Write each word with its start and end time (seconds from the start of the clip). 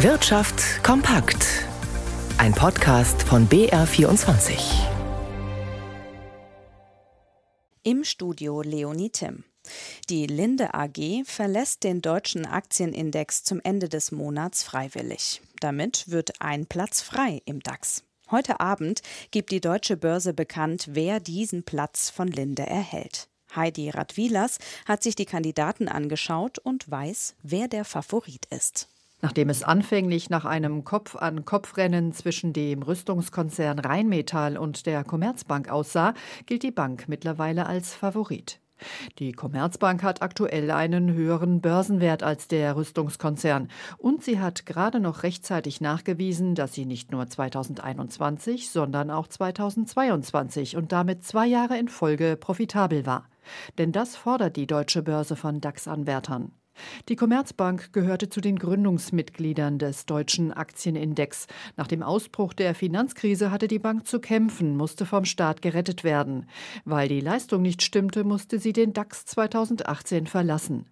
Wirtschaft 0.00 0.84
kompakt. 0.84 1.64
Ein 2.36 2.52
Podcast 2.52 3.22
von 3.22 3.48
BR24. 3.48 4.58
Im 7.82 8.04
Studio 8.04 8.60
Leonie 8.60 9.08
Tim. 9.08 9.44
Die 10.10 10.26
Linde 10.26 10.74
AG 10.74 11.24
verlässt 11.24 11.82
den 11.82 12.02
deutschen 12.02 12.44
Aktienindex 12.44 13.42
zum 13.42 13.58
Ende 13.64 13.88
des 13.88 14.12
Monats 14.12 14.62
freiwillig. 14.64 15.40
Damit 15.60 16.10
wird 16.10 16.42
ein 16.42 16.66
Platz 16.66 17.00
frei 17.00 17.40
im 17.46 17.60
DAX. 17.60 18.04
Heute 18.30 18.60
Abend 18.60 19.00
gibt 19.30 19.50
die 19.50 19.62
deutsche 19.62 19.96
Börse 19.96 20.34
bekannt, 20.34 20.90
wer 20.92 21.20
diesen 21.20 21.62
Platz 21.62 22.10
von 22.10 22.28
Linde 22.28 22.66
erhält. 22.66 23.28
Heidi 23.56 23.88
Radwilas 23.88 24.58
hat 24.84 25.02
sich 25.02 25.14
die 25.14 25.24
Kandidaten 25.24 25.88
angeschaut 25.88 26.58
und 26.58 26.90
weiß, 26.90 27.34
wer 27.42 27.66
der 27.66 27.86
Favorit 27.86 28.44
ist. 28.50 28.90
Nachdem 29.22 29.48
es 29.48 29.62
anfänglich 29.62 30.28
nach 30.28 30.44
einem 30.44 30.84
Kopf-an-Kopf-Rennen 30.84 32.12
zwischen 32.12 32.52
dem 32.52 32.82
Rüstungskonzern 32.82 33.78
Rheinmetall 33.78 34.58
und 34.58 34.86
der 34.86 35.04
Commerzbank 35.04 35.70
aussah, 35.70 36.14
gilt 36.44 36.62
die 36.62 36.70
Bank 36.70 37.08
mittlerweile 37.08 37.66
als 37.66 37.94
Favorit. 37.94 38.60
Die 39.18 39.32
Commerzbank 39.32 40.02
hat 40.02 40.20
aktuell 40.20 40.70
einen 40.70 41.12
höheren 41.12 41.60
Börsenwert 41.60 42.22
als 42.22 42.46
der 42.46 42.76
Rüstungskonzern 42.76 43.68
und 43.96 44.22
sie 44.22 44.38
hat 44.38 44.66
gerade 44.66 45.00
noch 45.00 45.22
rechtzeitig 45.22 45.80
nachgewiesen, 45.80 46.54
dass 46.54 46.74
sie 46.74 46.84
nicht 46.84 47.10
nur 47.10 47.26
2021, 47.26 48.70
sondern 48.70 49.10
auch 49.10 49.28
2022 49.28 50.76
und 50.76 50.92
damit 50.92 51.24
zwei 51.24 51.46
Jahre 51.46 51.78
in 51.78 51.88
Folge 51.88 52.36
profitabel 52.36 53.06
war. 53.06 53.28
Denn 53.78 53.92
das 53.92 54.16
fordert 54.16 54.56
die 54.56 54.66
deutsche 54.66 55.02
Börse 55.02 55.36
von 55.36 55.60
DAX-Anwärtern. 55.60 56.52
Die 57.08 57.16
Commerzbank 57.16 57.92
gehörte 57.92 58.28
zu 58.28 58.40
den 58.40 58.58
Gründungsmitgliedern 58.58 59.78
des 59.78 60.06
deutschen 60.06 60.52
Aktienindex. 60.52 61.46
Nach 61.76 61.86
dem 61.86 62.02
Ausbruch 62.02 62.52
der 62.52 62.74
Finanzkrise 62.74 63.50
hatte 63.50 63.68
die 63.68 63.78
Bank 63.78 64.06
zu 64.06 64.20
kämpfen, 64.20 64.76
musste 64.76 65.06
vom 65.06 65.24
Staat 65.24 65.62
gerettet 65.62 66.04
werden. 66.04 66.46
Weil 66.84 67.08
die 67.08 67.20
Leistung 67.20 67.62
nicht 67.62 67.82
stimmte, 67.82 68.24
musste 68.24 68.58
sie 68.58 68.72
den 68.72 68.92
DAX 68.92 69.24
2018 69.26 70.26
verlassen. 70.26 70.86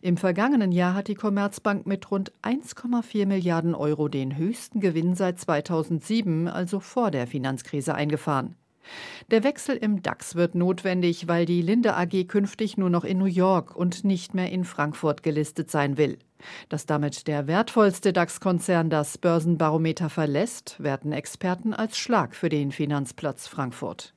Im 0.00 0.16
vergangenen 0.16 0.72
Jahr 0.72 0.94
hat 0.94 1.08
die 1.08 1.14
Commerzbank 1.14 1.86
mit 1.86 2.10
rund 2.10 2.32
1,4 2.42 3.26
Milliarden 3.26 3.74
Euro 3.74 4.08
den 4.08 4.36
höchsten 4.36 4.80
Gewinn 4.80 5.14
seit 5.14 5.38
2007, 5.38 6.48
also 6.48 6.80
vor 6.80 7.10
der 7.10 7.26
Finanzkrise, 7.26 7.94
eingefahren. 7.94 8.56
Der 9.30 9.44
Wechsel 9.44 9.76
im 9.76 10.02
DAX 10.02 10.34
wird 10.34 10.54
notwendig, 10.54 11.28
weil 11.28 11.46
die 11.46 11.62
Linde 11.62 11.94
AG 11.94 12.24
künftig 12.26 12.76
nur 12.76 12.90
noch 12.90 13.04
in 13.04 13.18
New 13.18 13.24
York 13.24 13.76
und 13.76 14.04
nicht 14.04 14.34
mehr 14.34 14.50
in 14.50 14.64
Frankfurt 14.64 15.22
gelistet 15.22 15.70
sein 15.70 15.96
will. 15.96 16.18
Dass 16.68 16.86
damit 16.86 17.26
der 17.26 17.46
wertvollste 17.46 18.12
DAX-Konzern 18.12 18.90
das 18.90 19.18
Börsenbarometer 19.18 20.08
verlässt, 20.08 20.76
werten 20.78 21.12
Experten 21.12 21.74
als 21.74 21.98
Schlag 21.98 22.34
für 22.34 22.48
den 22.48 22.72
Finanzplatz 22.72 23.46
Frankfurt. 23.46 24.14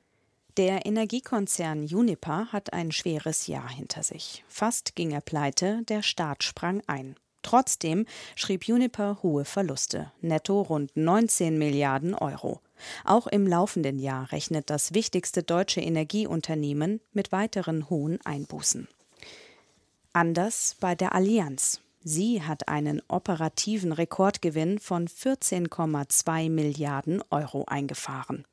Der 0.58 0.84
Energiekonzern 0.84 1.84
Uniper 1.84 2.48
hat 2.52 2.74
ein 2.74 2.92
schweres 2.92 3.46
Jahr 3.46 3.70
hinter 3.70 4.02
sich. 4.02 4.44
Fast 4.48 4.94
ging 4.96 5.10
er 5.10 5.22
pleite, 5.22 5.82
der 5.88 6.02
Staat 6.02 6.44
sprang 6.44 6.82
ein. 6.86 7.16
Trotzdem 7.42 8.06
schrieb 8.36 8.68
Uniper 8.68 9.18
hohe 9.22 9.44
Verluste, 9.44 10.12
netto 10.20 10.60
rund 10.60 10.94
19 10.94 11.58
Milliarden 11.58 12.14
Euro. 12.14 12.60
Auch 13.04 13.26
im 13.26 13.46
laufenden 13.46 13.98
Jahr 13.98 14.32
rechnet 14.32 14.70
das 14.70 14.94
wichtigste 14.94 15.42
deutsche 15.42 15.80
Energieunternehmen 15.80 17.00
mit 17.12 17.32
weiteren 17.32 17.88
hohen 17.90 18.18
Einbußen. 18.24 18.88
Anders 20.12 20.76
bei 20.80 20.94
der 20.94 21.14
Allianz. 21.14 21.80
Sie 22.04 22.42
hat 22.42 22.68
einen 22.68 23.00
operativen 23.08 23.92
Rekordgewinn 23.92 24.80
von 24.80 25.06
14,2 25.06 26.50
Milliarden 26.50 27.22
Euro 27.30 27.64
eingefahren. 27.66 28.44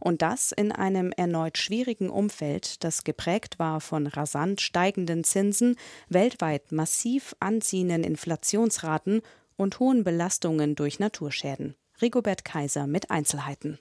Und 0.00 0.22
das 0.22 0.52
in 0.52 0.72
einem 0.72 1.12
erneut 1.12 1.56
schwierigen 1.56 2.10
Umfeld, 2.10 2.82
das 2.84 3.04
geprägt 3.04 3.58
war 3.58 3.80
von 3.80 4.06
rasant 4.06 4.60
steigenden 4.60 5.24
Zinsen, 5.24 5.76
weltweit 6.08 6.72
massiv 6.72 7.34
anziehenden 7.40 8.02
Inflationsraten 8.04 9.22
und 9.56 9.78
hohen 9.78 10.04
Belastungen 10.04 10.74
durch 10.74 10.98
Naturschäden. 10.98 11.76
Rigobert 12.00 12.44
Kaiser 12.44 12.86
mit 12.86 13.10
Einzelheiten. 13.10 13.78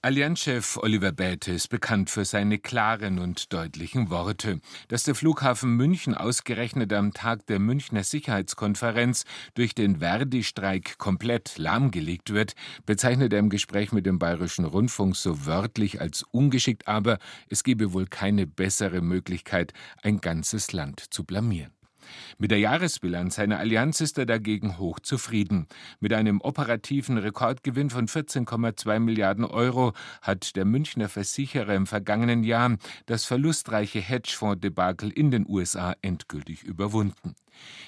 Allianzchef 0.00 0.76
Oliver 0.76 1.10
Bäte 1.10 1.50
ist 1.50 1.68
bekannt 1.68 2.08
für 2.08 2.24
seine 2.24 2.58
klaren 2.58 3.18
und 3.18 3.52
deutlichen 3.52 4.10
Worte. 4.10 4.60
Dass 4.86 5.02
der 5.02 5.16
Flughafen 5.16 5.70
München 5.72 6.14
ausgerechnet 6.14 6.92
am 6.92 7.12
Tag 7.12 7.46
der 7.46 7.58
Münchner 7.58 8.04
Sicherheitskonferenz 8.04 9.24
durch 9.54 9.74
den 9.74 9.96
Verdi-Streik 9.98 10.98
komplett 10.98 11.58
lahmgelegt 11.58 12.32
wird, 12.32 12.54
bezeichnet 12.86 13.32
er 13.32 13.40
im 13.40 13.50
Gespräch 13.50 13.90
mit 13.90 14.06
dem 14.06 14.20
Bayerischen 14.20 14.66
Rundfunk 14.66 15.16
so 15.16 15.46
wörtlich 15.46 16.00
als 16.00 16.22
ungeschickt, 16.30 16.86
aber 16.86 17.18
es 17.48 17.64
gebe 17.64 17.92
wohl 17.92 18.06
keine 18.06 18.46
bessere 18.46 19.00
Möglichkeit, 19.00 19.72
ein 20.02 20.20
ganzes 20.20 20.72
Land 20.72 21.12
zu 21.12 21.24
blamieren. 21.24 21.77
Mit 22.38 22.50
der 22.50 22.58
Jahresbilanz 22.58 23.36
seiner 23.36 23.58
Allianz 23.58 24.00
ist 24.00 24.18
er 24.18 24.26
dagegen 24.26 24.78
hoch 24.78 25.00
zufrieden. 25.00 25.66
Mit 26.00 26.12
einem 26.12 26.40
operativen 26.40 27.18
Rekordgewinn 27.18 27.90
von 27.90 28.06
14,2 28.06 28.98
Milliarden 28.98 29.44
Euro 29.44 29.92
hat 30.22 30.56
der 30.56 30.64
Münchner 30.64 31.08
Versicherer 31.08 31.74
im 31.74 31.86
vergangenen 31.86 32.44
Jahr 32.44 32.76
das 33.06 33.24
verlustreiche 33.24 34.00
Hedgefonds-Debakel 34.00 35.10
in 35.10 35.30
den 35.30 35.46
USA 35.48 35.94
endgültig 36.02 36.62
überwunden. 36.62 37.34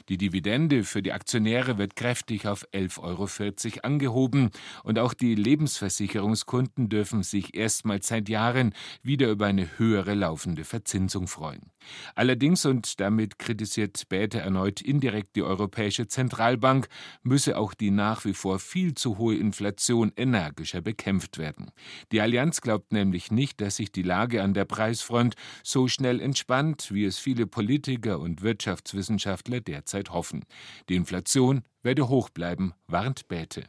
Die 0.08 0.18
Dividende 0.18 0.84
für 0.84 1.02
die 1.02 1.12
Aktionäre 1.12 1.78
wird 1.78 1.96
kräftig 1.96 2.46
auf 2.46 2.66
11,40 2.72 3.00
Euro 3.02 3.80
angehoben 3.82 4.50
und 4.82 4.98
auch 4.98 5.14
die 5.14 5.34
Lebensversicherungskunden 5.34 6.88
dürfen 6.88 7.22
sich 7.22 7.54
erstmals 7.54 8.08
seit 8.08 8.28
Jahren 8.28 8.74
wieder 9.02 9.28
über 9.28 9.46
eine 9.46 9.78
höhere 9.78 10.14
laufende 10.14 10.64
Verzinsung 10.64 11.28
freuen. 11.28 11.70
Allerdings, 12.14 12.66
und 12.66 13.00
damit 13.00 13.38
kritisiert 13.38 14.08
Bäte 14.08 14.40
erneut 14.40 14.80
indirekt 14.80 15.36
die 15.36 15.42
Europäische 15.42 16.06
Zentralbank, 16.08 16.88
müsse 17.22 17.56
auch 17.56 17.74
die 17.74 17.90
nach 17.90 18.24
wie 18.24 18.34
vor 18.34 18.58
viel 18.58 18.94
zu 18.94 19.18
hohe 19.18 19.36
Inflation 19.36 20.12
energischer 20.16 20.80
bekämpft 20.80 21.38
werden. 21.38 21.70
Die 22.12 22.20
Allianz 22.20 22.60
glaubt 22.60 22.92
nämlich 22.92 23.30
nicht, 23.30 23.60
dass 23.60 23.76
sich 23.76 23.92
die 23.92 24.02
Lage 24.02 24.42
an 24.42 24.54
der 24.54 24.64
Preisfront 24.64 25.34
so 25.62 25.88
schnell 25.88 26.20
entspannt, 26.20 26.88
wie 26.92 27.04
es 27.04 27.18
viele 27.18 27.46
Politiker 27.46 28.18
und 28.18 28.42
Wirtschaftswissenschaftler 28.42 29.59
derzeit 29.62 30.10
hoffen. 30.10 30.44
Die 30.88 30.96
Inflation 30.96 31.62
werde 31.82 32.08
hoch 32.08 32.28
bleiben, 32.30 32.74
warnt 32.86 33.28
Bäte. 33.28 33.64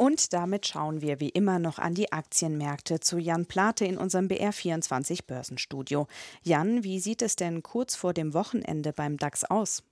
Und 0.00 0.32
damit 0.32 0.66
schauen 0.66 1.02
wir 1.02 1.20
wie 1.20 1.28
immer 1.28 1.58
noch 1.58 1.78
an 1.78 1.92
die 1.92 2.10
Aktienmärkte 2.10 3.00
zu 3.00 3.18
Jan 3.18 3.44
Plate 3.44 3.84
in 3.84 3.98
unserem 3.98 4.28
BR24 4.28 5.26
Börsenstudio. 5.26 6.06
Jan, 6.42 6.84
wie 6.84 7.00
sieht 7.00 7.20
es 7.20 7.36
denn 7.36 7.62
kurz 7.62 7.96
vor 7.96 8.14
dem 8.14 8.32
Wochenende 8.32 8.94
beim 8.94 9.18
DAX 9.18 9.44
aus? 9.44 9.82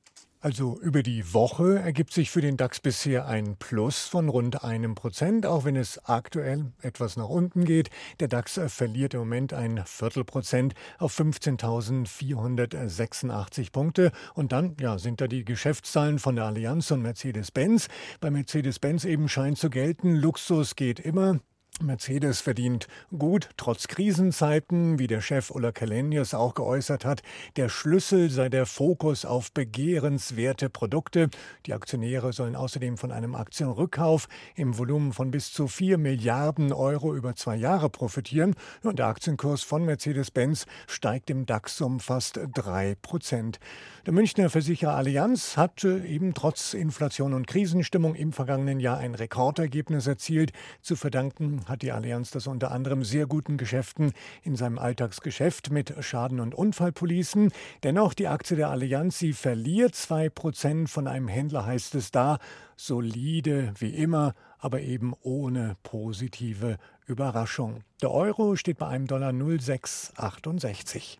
Also 0.40 0.78
über 0.80 1.02
die 1.02 1.34
Woche 1.34 1.80
ergibt 1.80 2.12
sich 2.12 2.30
für 2.30 2.40
den 2.40 2.56
DAX 2.56 2.78
bisher 2.78 3.26
ein 3.26 3.56
Plus 3.56 4.06
von 4.06 4.28
rund 4.28 4.62
einem 4.62 4.94
Prozent, 4.94 5.46
auch 5.46 5.64
wenn 5.64 5.74
es 5.74 5.98
aktuell 6.04 6.66
etwas 6.80 7.16
nach 7.16 7.28
unten 7.28 7.64
geht. 7.64 7.90
Der 8.20 8.28
DAX 8.28 8.60
verliert 8.68 9.14
im 9.14 9.20
Moment 9.20 9.52
ein 9.52 9.82
Viertelprozent 9.84 10.74
auf 10.98 11.18
15.486 11.18 13.72
Punkte. 13.72 14.12
Und 14.34 14.52
dann 14.52 14.76
ja, 14.78 14.96
sind 14.98 15.20
da 15.20 15.26
die 15.26 15.44
Geschäftszahlen 15.44 16.20
von 16.20 16.36
der 16.36 16.44
Allianz 16.44 16.92
und 16.92 17.02
Mercedes-Benz. 17.02 17.88
Bei 18.20 18.30
Mercedes-Benz 18.30 19.06
eben 19.06 19.28
scheint 19.28 19.58
zu 19.58 19.70
gelten, 19.70 20.14
Luxus 20.14 20.76
geht 20.76 21.00
immer. 21.00 21.40
Mercedes 21.80 22.40
verdient 22.40 22.88
gut, 23.16 23.50
trotz 23.56 23.86
Krisenzeiten, 23.86 24.98
wie 24.98 25.06
der 25.06 25.20
Chef 25.20 25.50
Ulla 25.50 25.70
Kalenius 25.70 26.34
auch 26.34 26.54
geäußert 26.54 27.04
hat. 27.04 27.22
Der 27.56 27.68
Schlüssel 27.68 28.30
sei 28.30 28.48
der 28.48 28.66
Fokus 28.66 29.24
auf 29.24 29.52
begehrenswerte 29.52 30.70
Produkte. 30.70 31.28
Die 31.66 31.74
Aktionäre 31.74 32.32
sollen 32.32 32.56
außerdem 32.56 32.96
von 32.96 33.12
einem 33.12 33.34
Aktienrückkauf 33.34 34.28
im 34.56 34.76
Volumen 34.76 35.12
von 35.12 35.30
bis 35.30 35.52
zu 35.52 35.68
4 35.68 35.98
Milliarden 35.98 36.72
Euro 36.72 37.14
über 37.14 37.36
zwei 37.36 37.54
Jahre 37.54 37.90
profitieren. 37.90 38.54
Und 38.82 38.98
der 38.98 39.06
Aktienkurs 39.06 39.62
von 39.62 39.84
Mercedes-Benz 39.84 40.66
steigt 40.88 41.30
im 41.30 41.46
DAX 41.46 41.80
um 41.80 42.00
fast 42.00 42.40
3 42.54 42.96
Prozent. 43.02 43.60
Der 44.04 44.12
Münchner 44.12 44.50
Versicherer 44.50 44.94
Allianz 44.94 45.56
hat 45.56 45.84
eben 45.84 46.34
trotz 46.34 46.74
Inflation 46.74 47.34
und 47.34 47.46
Krisenstimmung 47.46 48.14
im 48.14 48.32
vergangenen 48.32 48.80
Jahr 48.80 48.98
ein 48.98 49.14
Rekordergebnis 49.14 50.06
erzielt. 50.06 50.52
Zu 50.82 50.96
verdanken 50.96 51.67
hat 51.68 51.82
die 51.82 51.92
Allianz 51.92 52.30
das 52.30 52.46
unter 52.46 52.70
anderem 52.70 53.04
sehr 53.04 53.26
guten 53.26 53.56
Geschäften 53.56 54.12
in 54.42 54.56
seinem 54.56 54.78
Alltagsgeschäft 54.78 55.70
mit 55.70 55.94
Schaden- 56.04 56.40
und 56.40 56.54
Unfallpolicen. 56.54 57.52
Dennoch 57.82 58.14
die 58.14 58.28
Aktie 58.28 58.56
der 58.56 58.70
Allianz, 58.70 59.18
sie 59.18 59.32
verliert 59.32 59.94
2% 59.94 60.88
von 60.88 61.06
einem 61.06 61.28
Händler, 61.28 61.64
heißt 61.64 61.94
es 61.94 62.10
da. 62.10 62.38
Solide 62.76 63.72
wie 63.78 63.94
immer, 63.94 64.34
aber 64.58 64.80
eben 64.80 65.14
ohne 65.22 65.76
positive 65.82 66.76
Überraschung. 67.06 67.82
Der 68.02 68.10
Euro 68.10 68.56
steht 68.56 68.78
bei 68.78 68.88
einem 68.88 69.06
Dollar 69.06 69.32
0,668. 69.32 71.16